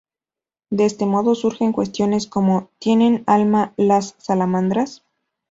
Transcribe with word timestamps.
De 0.71 0.85
este 0.85 1.05
modo, 1.05 1.35
surgen 1.35 1.73
cuestiones 1.73 2.25
como 2.25 2.71
"¿Tienen 2.79 3.23
alma 3.27 3.75
las 3.77 4.15
salamandras? 4.17 5.03